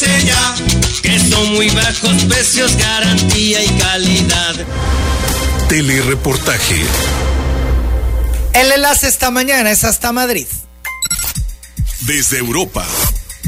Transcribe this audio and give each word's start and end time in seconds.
ya, 0.00 0.54
que 1.02 1.18
son 1.18 1.54
muy 1.54 1.70
bajos 1.70 2.24
precios, 2.24 2.76
garantía 2.76 3.62
y 3.62 3.68
calidad. 3.78 4.54
Telereportaje. 5.68 6.82
El 8.52 8.72
enlace 8.72 9.08
esta 9.08 9.30
mañana 9.30 9.70
es 9.70 9.84
hasta 9.84 10.12
Madrid. 10.12 10.46
Desde 12.00 12.38
Europa, 12.38 12.86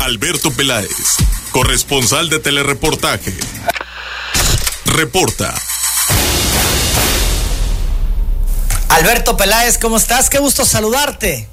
Alberto 0.00 0.52
Peláez, 0.52 1.16
corresponsal 1.50 2.28
de 2.28 2.38
Telereportaje. 2.38 3.34
Reporta. 4.86 5.52
Alberto 8.88 9.36
Peláez, 9.36 9.78
¿cómo 9.78 9.96
estás? 9.96 10.30
Qué 10.30 10.38
gusto 10.38 10.64
saludarte. 10.64 11.48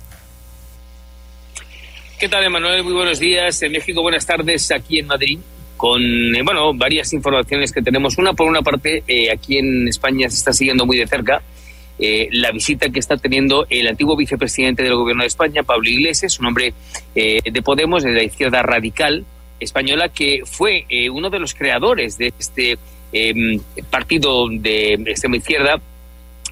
¿Qué 2.24 2.30
tal, 2.30 2.46
Emanuel? 2.46 2.86
Muy 2.86 2.94
buenos 2.94 3.20
días. 3.20 3.62
En 3.64 3.74
México, 3.74 4.02
buenas 4.02 4.26
tardes 4.26 4.72
aquí 4.72 4.98
en 4.98 5.08
Madrid. 5.08 5.40
Con, 5.76 6.02
eh, 6.02 6.42
bueno, 6.42 6.74
varias 6.74 7.12
informaciones 7.12 7.74
que 7.74 7.82
tenemos. 7.82 8.18
Una, 8.18 8.32
por 8.32 8.48
una 8.48 8.62
parte, 8.62 9.04
eh, 9.06 9.30
aquí 9.30 9.58
en 9.58 9.90
España 9.90 10.30
se 10.30 10.38
está 10.38 10.54
siguiendo 10.54 10.86
muy 10.86 10.96
de 10.96 11.06
cerca 11.06 11.42
eh, 12.00 12.30
la 12.32 12.52
visita 12.52 12.88
que 12.88 13.00
está 13.00 13.18
teniendo 13.18 13.68
el 13.70 13.90
antiguo 13.90 14.16
vicepresidente 14.16 14.84
del 14.84 14.96
Gobierno 14.96 15.24
de 15.24 15.28
España, 15.28 15.64
Pablo 15.64 15.90
Iglesias, 15.90 16.40
un 16.40 16.46
hombre 16.46 16.74
de 17.14 17.62
Podemos, 17.62 18.04
de 18.04 18.14
la 18.14 18.24
izquierda 18.24 18.64
radical 18.64 19.26
española, 19.60 20.08
que 20.08 20.44
fue 20.46 20.86
uno 21.12 21.30
de 21.30 21.40
los 21.40 21.54
creadores 21.54 22.18
de 22.18 22.32
este 22.40 22.78
em, 23.12 23.60
partido 23.90 24.48
de 24.48 24.94
extrema 24.94 25.36
izquierda 25.36 25.82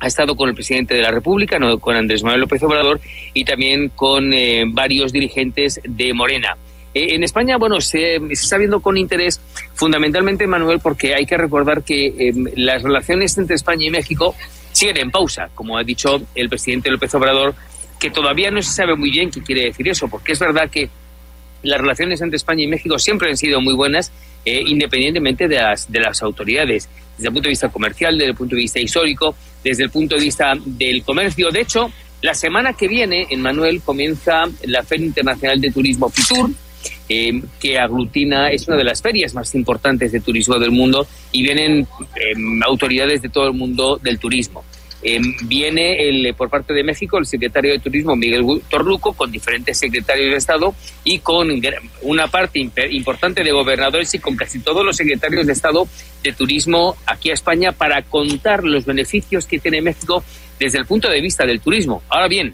ha 0.02 0.08
estado 0.08 0.36
con 0.36 0.50
el 0.50 0.56
presidente 0.56 0.96
de 0.96 1.02
la 1.02 1.12
República, 1.12 1.60
con 1.80 1.96
Andrés 1.96 2.24
Manuel 2.24 2.42
López 2.42 2.62
Obrador, 2.64 3.00
y 3.36 3.46
también 3.46 3.90
con 3.90 4.34
eh, 4.34 4.64
varios 4.68 5.14
dirigentes 5.14 5.80
de 5.84 6.12
Morena. 6.12 6.58
Eh, 6.94 7.14
en 7.14 7.24
España, 7.24 7.58
bueno, 7.58 7.80
se, 7.80 8.16
está 8.32 8.58
viendo 8.58 8.82
con 8.82 8.98
interés 8.98 9.40
fundamentalmente, 9.76 10.48
Manuel, 10.48 10.80
porque 10.80 11.14
hay 11.14 11.28
que 11.28 11.38
recordar 11.38 11.84
que 11.84 12.16
em, 12.18 12.46
las 12.56 12.82
relaciones 12.82 13.38
entre 13.38 13.56
España 13.56 13.86
y 13.86 13.92
México 13.92 14.36
siguen 14.72 14.98
en 14.98 15.12
pausa, 15.12 15.50
como 15.54 15.78
ha 15.78 15.84
dicho 15.84 16.20
el 16.34 16.50
presidente 16.50 16.90
López 16.90 17.14
Obrador, 17.14 17.54
que 18.00 18.10
todavía 18.10 18.50
no 18.50 18.60
se 18.64 18.74
sabe 18.74 18.96
muy 18.96 19.12
bien 19.12 19.30
qué 19.30 19.44
quiere 19.44 19.66
decir 19.66 19.88
eso, 19.88 20.08
porque 20.08 20.32
es 20.32 20.40
verdad 20.40 20.68
que 20.68 20.90
las 21.62 21.80
relaciones 21.80 22.20
entre 22.22 22.38
España 22.38 22.64
y 22.64 22.68
México 22.68 22.98
siempre 22.98 23.30
han 23.30 23.38
sido 23.38 23.62
muy 23.62 23.76
buenas, 23.76 24.12
eh, 24.46 24.64
independientemente 24.66 25.48
de 25.48 25.58
las, 25.58 25.92
de 25.92 26.00
las 26.00 26.24
autoridades, 26.24 26.90
desde 27.16 27.28
el 27.28 27.34
punto 27.34 27.48
de 27.48 27.52
vista 27.52 27.70
comercial, 27.70 28.18
desde 28.18 28.32
el 28.32 28.36
punto 28.36 28.56
de 28.56 28.64
vista 28.64 28.80
histórico, 28.80 29.36
desde 29.64 29.84
el 29.84 29.90
punto 29.90 30.16
de 30.16 30.22
vista 30.22 30.54
del 30.66 31.04
comercio. 31.04 31.50
De 31.52 31.62
hecho, 31.62 31.92
la 32.22 32.34
semana 32.34 32.74
que 32.74 32.88
viene 32.88 33.28
en 33.30 33.42
Manuel 33.42 33.82
comienza 33.82 34.44
la 34.64 34.84
Feria 34.84 35.08
Internacional 35.08 35.60
de 35.60 35.72
Turismo 35.72 36.10
FITUR, 36.10 36.52
eh, 37.10 37.42
que 37.60 37.78
aglutina, 37.78 38.50
es 38.50 38.68
una 38.68 38.78
de 38.78 38.84
las 38.84 39.02
ferias 39.02 39.34
más 39.34 39.54
importantes 39.56 40.12
de 40.12 40.20
turismo 40.20 40.58
del 40.58 40.72
mundo 40.72 41.06
y 41.32 41.44
vienen 41.44 41.88
eh, 42.16 42.34
autoridades 42.66 43.22
de 43.22 43.30
todo 43.30 43.48
el 43.48 43.54
mundo 43.54 44.00
del 44.02 44.18
turismo. 44.18 44.64
Em, 45.04 45.36
viene 45.48 46.08
el, 46.08 46.34
por 46.36 46.50
parte 46.50 46.74
de 46.74 46.84
México 46.84 47.18
el 47.18 47.26
secretario 47.26 47.72
de 47.72 47.80
Turismo 47.80 48.16
Miguel 48.16 48.46
Torluco 48.70 49.14
con 49.14 49.32
diferentes 49.32 49.80
secretarios 49.80 50.30
de 50.30 50.38
Estado 50.38 50.76
y 51.04 51.20
con 51.20 51.50
una 52.04 52.28
parte 52.28 52.60
importante 52.92 53.44
de 53.44 53.52
gobernadores 53.52 54.14
y 54.14 54.20
con 54.20 54.36
casi 54.36 54.60
todos 54.60 54.86
los 54.86 54.96
secretarios 54.96 55.48
de 55.48 55.54
Estado 55.54 55.88
de 56.24 56.34
Turismo 56.34 56.96
aquí 57.08 57.32
a 57.32 57.34
España 57.34 57.72
para 57.72 58.04
contar 58.04 58.64
los 58.64 58.86
beneficios 58.86 59.48
que 59.48 59.58
tiene 59.58 59.82
México 59.82 60.24
desde 60.60 60.78
el 60.78 60.86
punto 60.86 61.10
de 61.10 61.20
vista 61.20 61.46
del 61.46 61.62
turismo. 61.62 62.04
Ahora 62.08 62.28
bien, 62.28 62.54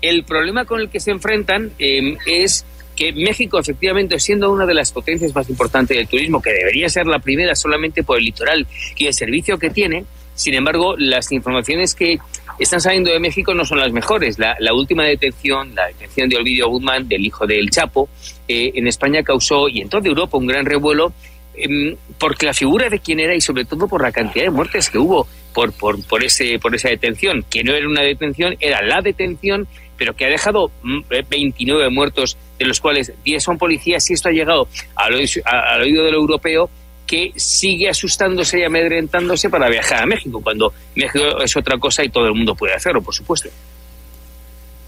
el 0.00 0.24
problema 0.24 0.64
con 0.64 0.80
el 0.80 0.88
que 0.88 1.00
se 1.00 1.10
enfrentan 1.10 1.72
em, 1.78 2.16
es 2.26 2.64
que 2.96 3.12
México, 3.12 3.58
efectivamente, 3.58 4.18
siendo 4.18 4.50
una 4.50 4.64
de 4.64 4.74
las 4.74 4.92
potencias 4.92 5.34
más 5.34 5.50
importantes 5.50 5.96
del 5.96 6.06
turismo, 6.06 6.40
que 6.40 6.52
debería 6.52 6.88
ser 6.88 7.06
la 7.06 7.18
primera 7.18 7.54
solamente 7.54 8.02
por 8.02 8.18
el 8.18 8.24
litoral 8.24 8.66
y 8.96 9.06
el 9.06 9.14
servicio 9.14 9.58
que 9.58 9.68
tiene, 9.68 10.04
sin 10.34 10.54
embargo, 10.54 10.94
las 10.98 11.30
informaciones 11.32 11.94
que 11.94 12.18
están 12.58 12.80
saliendo 12.80 13.10
de 13.10 13.20
México 13.20 13.54
no 13.54 13.64
son 13.64 13.78
las 13.78 13.92
mejores. 13.92 14.38
La, 14.38 14.74
última 14.74 15.04
detención, 15.04 15.74
la 15.74 15.86
detención 15.86 16.28
de 16.28 16.36
Olvidio 16.36 16.68
Guzmán, 16.68 17.08
del 17.08 17.24
hijo 17.24 17.46
del 17.46 17.70
Chapo, 17.70 18.08
eh, 18.48 18.72
en 18.74 18.86
España 18.86 19.22
causó, 19.22 19.68
y 19.68 19.80
en 19.80 19.88
toda 19.88 20.08
Europa, 20.08 20.36
un 20.36 20.46
gran 20.46 20.64
revuelo, 20.64 21.12
em, 21.56 21.96
porque 22.18 22.46
la 22.46 22.54
figura 22.54 22.88
de 22.88 22.98
quién 22.98 23.20
era 23.20 23.34
y 23.34 23.40
sobre 23.40 23.64
todo 23.64 23.86
por 23.86 24.02
la 24.02 24.12
cantidad 24.12 24.44
de 24.44 24.50
muertes 24.50 24.90
que 24.90 24.98
hubo 24.98 25.26
por, 25.52 25.72
por, 25.72 26.04
por, 26.06 26.24
ese, 26.24 26.58
por 26.58 26.74
esa 26.74 26.88
detención, 26.88 27.44
que 27.48 27.62
no 27.62 27.72
era 27.72 27.88
una 27.88 28.02
detención, 28.02 28.56
era 28.60 28.82
la 28.82 29.00
detención, 29.00 29.68
pero 29.96 30.14
que 30.14 30.24
ha 30.24 30.28
dejado 30.28 30.72
29 30.82 31.88
mm, 31.88 31.94
muertos, 31.94 32.36
de 32.58 32.66
los 32.66 32.80
cuales 32.80 33.12
10 33.24 33.42
son 33.42 33.58
policías, 33.58 34.10
y 34.10 34.14
esto 34.14 34.28
ha 34.28 34.32
llegado 34.32 34.68
al 34.96 35.82
oído 35.82 36.04
del 36.04 36.14
europeo, 36.14 36.68
que 37.06 37.32
sigue 37.36 37.88
asustándose 37.88 38.58
y 38.58 38.64
amedrentándose 38.64 39.50
para 39.50 39.68
viajar 39.68 40.02
a 40.02 40.06
México, 40.06 40.40
cuando 40.42 40.72
México 40.94 41.40
es 41.42 41.56
otra 41.56 41.78
cosa 41.78 42.02
y 42.04 42.08
todo 42.08 42.26
el 42.26 42.34
mundo 42.34 42.54
puede 42.54 42.74
hacerlo, 42.74 43.02
por 43.02 43.14
supuesto. 43.14 43.48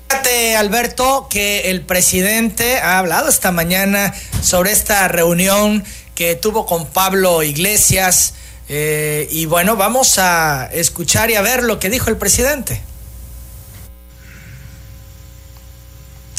Fíjate, 0.09 0.56
Alberto, 0.56 1.27
que 1.28 1.71
el 1.71 1.82
presidente 1.82 2.78
ha 2.78 2.99
hablado 2.99 3.28
esta 3.28 3.53
mañana 3.53 4.15
sobre 4.41 4.72
esta 4.72 5.09
reunión 5.09 5.84
que 6.15 6.37
tuvo 6.37 6.65
con 6.65 6.87
Pablo 6.87 7.43
Iglesias. 7.43 8.34
Eh, 8.69 9.28
y 9.31 9.47
bueno, 9.47 9.77
vamos 9.77 10.19
a 10.19 10.66
escuchar 10.72 11.31
y 11.31 11.34
a 11.34 11.43
ver 11.43 11.65
lo 11.65 11.78
que 11.78 11.91
dijo 11.91 12.09
el 12.09 12.16
presidente. 12.16 12.81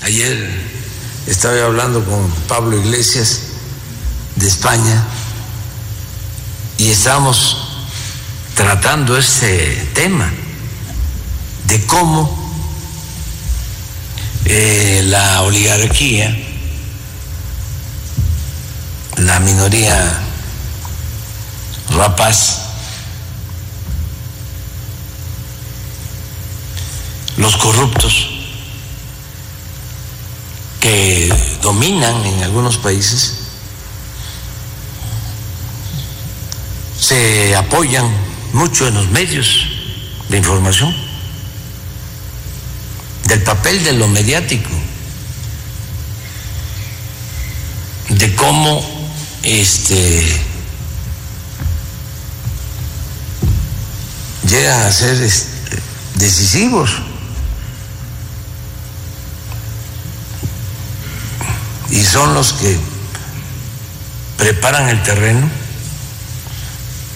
Ayer 0.02 0.50
estaba 1.28 1.62
hablando 1.66 2.04
con 2.06 2.30
Pablo 2.48 2.78
Iglesias 2.78 3.44
de 4.36 4.48
España 4.48 5.06
y 6.78 6.90
estamos 6.92 7.58
tratando 8.56 9.18
este 9.18 9.90
tema 9.94 10.32
de 11.66 11.86
cómo 11.86 12.48
eh, 14.46 15.02
la 15.06 15.42
oligarquía, 15.42 16.38
la 19.18 19.40
minoría 19.40 20.22
rapaz, 21.90 22.62
los 27.38 27.58
corruptos 27.58 28.30
que 30.80 31.34
dominan 31.62 32.26
en 32.26 32.44
algunos 32.44 32.78
países, 32.78 33.47
se 37.07 37.56
apoyan 37.56 38.06
mucho 38.51 38.85
en 38.85 38.95
los 38.95 39.09
medios 39.12 39.66
de 40.28 40.35
información, 40.35 40.94
del 43.28 43.41
papel 43.44 43.81
de 43.85 43.94
lo 43.94 44.09
mediático, 44.09 44.69
de 48.09 48.35
cómo 48.35 48.84
este, 49.44 50.41
llegan 54.50 54.81
a 54.81 54.91
ser 54.91 55.22
este, 55.23 55.79
decisivos. 56.16 56.91
Y 61.90 62.03
son 62.03 62.34
los 62.34 62.51
que 62.51 62.78
preparan 64.38 64.90
el 64.90 65.01
terreno 65.03 65.66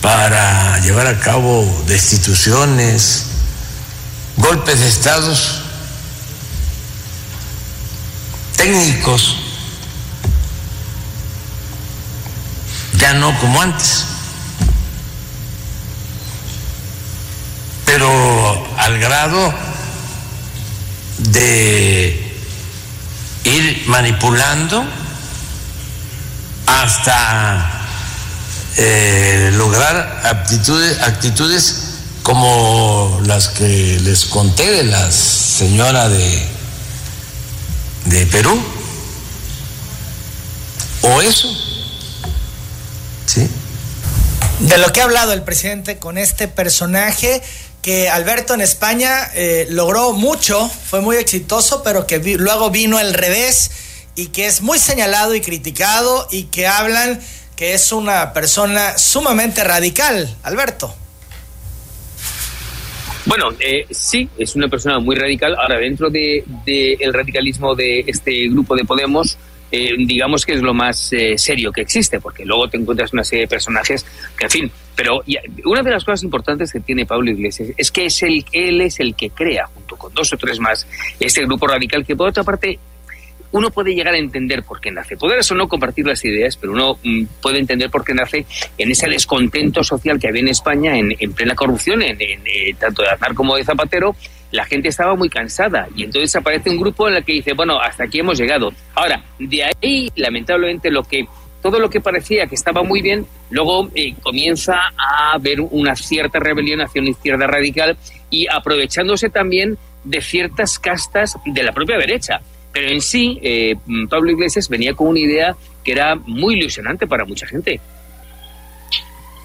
para 0.02 0.80
llevar 0.80 1.06
a 1.06 1.20
cabo 1.20 1.64
destituciones, 1.86 3.26
golpes 4.36 4.80
de 4.80 4.88
estados 4.88 5.62
técnicos, 8.58 9.38
ya 12.98 13.14
no 13.14 13.38
como 13.40 13.62
antes, 13.62 14.06
pero 17.86 18.68
al 18.78 19.00
grado 19.00 19.54
de 21.18 22.36
ir 23.44 23.84
manipulando 23.88 24.84
hasta 26.66 27.71
eh, 28.78 29.52
lograr 29.54 30.22
aptitudes, 30.24 31.00
actitudes 31.02 31.76
como 32.24 33.20
las 33.26 33.50
que 33.50 34.00
les 34.02 34.26
conté 34.26 34.70
de 34.72 34.84
la 34.84 35.12
señora 35.12 36.10
de, 36.10 36.46
de 38.06 38.26
Perú. 38.28 38.62
O 41.02 41.22
eso. 41.22 41.48
¿Sí? 43.26 43.50
De 44.60 44.78
lo 44.78 44.94
que 44.94 45.02
ha 45.02 45.06
hablado 45.06 45.34
el 45.34 45.42
presidente 45.42 45.98
con 45.98 46.18
este 46.18 46.48
personaje 46.48 47.42
que 47.82 48.10
Alberto 48.10 48.54
en 48.54 48.62
España 48.62 49.32
eh, 49.34 49.66
logró 49.72 50.14
mucho, 50.14 50.70
fue 50.70 51.02
muy 51.02 51.18
exitoso, 51.18 51.82
pero 51.82 52.06
que 52.06 52.20
luego 52.20 52.70
vino 52.70 53.00
el 53.00 53.14
revés 53.14 53.72
y 54.16 54.28
que 54.28 54.46
es 54.46 54.62
muy 54.62 54.78
señalado 54.78 55.34
y 55.34 55.42
criticado 55.42 56.28
y 56.30 56.44
que 56.44 56.68
hablan 56.68 57.20
que 57.62 57.76
es 57.76 57.92
una 57.92 58.34
persona 58.34 58.98
sumamente 58.98 59.64
radical, 59.64 60.28
Alberto. 60.42 60.96
Bueno, 63.28 63.50
eh, 63.60 63.86
sí, 63.92 64.28
es 64.36 64.56
una 64.56 64.68
persona 64.68 64.98
muy 64.98 65.16
radical. 65.16 65.56
Ahora, 65.56 65.78
dentro 65.78 66.10
del 66.10 66.44
de, 66.66 66.98
radicalismo 67.14 67.76
de 67.76 68.04
este 68.08 68.50
grupo 68.50 68.76
de 68.76 68.84
Podemos, 68.84 69.38
eh, 69.72 69.92
digamos 69.96 70.44
que 70.44 70.54
es 70.54 70.64
lo 70.64 70.74
más 70.74 71.14
eh, 71.14 71.38
serio 71.38 71.72
que 71.72 71.82
existe, 71.82 72.20
porque 72.20 72.46
luego 72.46 72.68
te 72.68 72.78
encuentras 72.78 73.14
una 73.14 73.24
serie 73.24 73.44
de 73.44 73.50
personajes 73.50 74.08
que, 74.36 74.46
en 74.46 74.50
fin, 74.50 74.72
pero 74.96 75.22
una 75.66 75.84
de 75.84 75.92
las 75.92 76.04
cosas 76.04 76.24
importantes 76.24 76.74
que 76.74 76.80
tiene 76.80 77.06
Pablo 77.06 77.30
Iglesias 77.30 77.70
es 77.78 77.92
que 77.92 78.08
es 78.08 78.24
el, 78.24 78.44
él 78.54 78.82
es 78.82 79.00
el 79.00 79.14
que 79.14 79.30
crea, 79.30 79.68
junto 79.68 79.98
con 79.98 80.12
dos 80.16 80.34
o 80.34 80.38
tres 80.38 80.60
más, 80.60 80.88
este 81.20 81.46
grupo 81.46 81.68
radical 81.68 82.04
que, 82.08 82.16
por 82.16 82.30
otra 82.30 82.44
parte, 82.44 82.80
uno 83.52 83.70
puede 83.72 83.94
llegar 83.94 84.14
a 84.14 84.18
entender 84.18 84.64
por 84.64 84.80
qué 84.80 84.92
nace. 84.92 85.18
Poder 85.18 85.40
eso 85.40 85.56
no 85.56 85.68
compartir 85.68 86.06
las 86.06 86.24
ideas, 86.24 86.58
pero 86.58 86.74
uno 86.74 86.98
mm, 87.04 87.26
puede 87.42 87.60
entender 87.60 87.90
por 87.90 88.04
qué 88.04 88.14
nace 88.14 88.46
en 88.78 88.92
ese 88.92 89.08
descontento 89.08 89.84
social 89.84 90.20
que 90.20 90.28
había 90.28 90.42
en 90.42 90.48
España, 90.48 90.98
en, 90.98 91.34
plena 91.34 91.56
corrupción, 91.56 92.02
en, 92.02 92.18
eh, 92.22 92.76
tanto 92.80 93.02
de 93.02 93.10
Aznar 93.10 93.34
como 93.34 93.56
de 93.56 93.64
Zapatero. 93.64 94.16
La 94.52 94.66
gente 94.66 94.90
estaba 94.90 95.16
muy 95.16 95.30
cansada 95.30 95.88
y 95.96 96.04
entonces 96.04 96.36
aparece 96.36 96.70
un 96.70 96.78
grupo 96.78 97.08
en 97.08 97.16
el 97.16 97.24
que 97.24 97.34
dice, 97.34 97.54
bueno, 97.54 97.80
hasta 97.80 98.04
aquí 98.04 98.20
hemos 98.20 98.38
llegado. 98.38 98.74
Ahora, 98.96 99.24
de 99.40 99.64
ahí, 99.64 100.12
lamentablemente, 100.16 100.92
lo 100.92 101.04
que 101.04 101.26
todo 101.62 101.80
lo 101.80 101.90
que 101.90 102.02
parecía 102.02 102.48
que 102.48 102.56
estaba 102.56 102.84
muy 102.84 103.02
bien, 103.02 103.26
luego 103.50 103.90
eh, 103.96 104.16
comienza 104.22 104.92
a 104.98 105.34
haber 105.34 105.62
una 105.62 105.96
cierta 105.96 106.40
rebelión 106.40 106.82
hacia 106.82 107.02
una 107.02 107.12
izquierda 107.12 107.48
radical 107.48 107.98
y 108.30 108.48
aprovechándose 108.48 109.30
también 109.30 109.78
de 110.04 110.22
ciertas 110.22 110.80
castas 110.80 111.38
de 111.46 111.64
la 111.64 111.72
propia 111.72 111.98
derecha. 111.98 112.42
Pero 112.74 112.90
en 112.90 113.02
sí, 113.02 113.40
eh, 113.42 113.76
Pablo 114.10 114.32
Iglesias 114.32 114.70
venía 114.70 114.94
con 114.94 115.08
una 115.08 115.20
idea 115.20 115.56
que 115.84 115.92
era 115.92 116.16
muy 116.16 116.56
ilusionante 116.56 117.08
para 117.08 117.26
mucha 117.26 117.46
gente. 117.48 117.82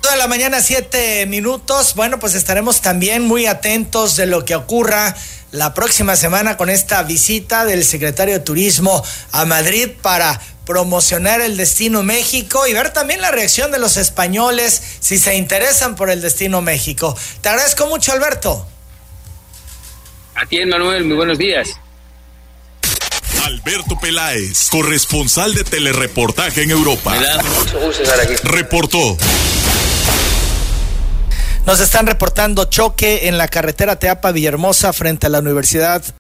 Toda 0.00 0.17
la 0.17 0.28
mañana, 0.28 0.61
siete 0.61 1.26
minutos. 1.26 1.94
Bueno, 1.96 2.20
pues 2.20 2.34
estaremos 2.34 2.81
también 2.81 3.25
muy 3.25 3.46
atentos 3.46 4.17
de 4.17 4.26
lo 4.26 4.44
que 4.44 4.55
ocurra 4.55 5.17
la 5.50 5.75
próxima 5.75 6.14
semana 6.14 6.56
con 6.56 6.70
esta 6.70 7.02
visita 7.02 7.64
del 7.64 7.84
secretario 7.84 8.34
de 8.34 8.40
Turismo 8.40 9.02
a 9.32 9.44
Madrid 9.46 9.90
para 10.02 10.40
promocionar 10.64 11.40
el 11.40 11.56
destino 11.56 12.02
México 12.02 12.67
y 12.67 12.73
ver 12.73 12.93
también 12.93 13.20
la 13.20 13.31
reacción 13.31 13.73
de 13.73 13.78
los 13.78 13.96
españoles 13.96 14.81
si 15.00 15.19
se 15.19 15.37
interesan 15.37 15.96
por 15.96 16.11
el 16.11 16.20
destino 16.20 16.61
México. 16.61 17.17
Te 17.40 17.49
agradezco 17.49 17.87
mucho, 17.87 18.12
Alberto. 18.12 18.67
A 20.34 20.44
ti, 20.46 20.64
Manuel, 20.67 21.05
muy 21.05 21.17
buenos 21.17 21.38
días. 21.38 21.81
Alberto 23.47 23.97
Peláez, 24.01 24.71
corresponsal 24.71 25.55
de 25.55 25.63
telereportaje 25.63 26.63
en 26.63 26.73
Europa. 26.73 27.15
Reportó. 28.43 29.17
Nos 31.65 31.79
están 31.79 32.09
reportando 32.09 32.65
choque 32.65 33.29
en 33.29 33.39
la 33.39 33.47
carretera 33.47 34.01
Teapa 34.01 34.33
Villahermosa 34.33 34.93
frente 34.93 35.29
a 35.29 35.31
la 35.31 35.39
Universidad 35.39 36.03